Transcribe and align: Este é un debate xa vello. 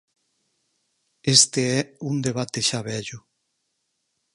Este 1.35 1.61
é 1.79 1.81
un 2.09 2.15
debate 2.27 2.59
xa 2.69 2.79
vello. 2.89 3.19